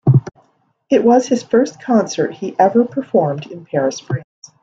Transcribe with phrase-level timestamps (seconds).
[0.89, 4.25] It was his first concert he ever performed in Paris, France.